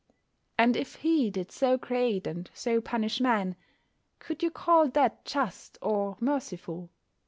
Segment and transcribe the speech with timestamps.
[0.57, 3.55] And if He did so create and so punish man,
[4.17, 6.89] could you call that just or merciful?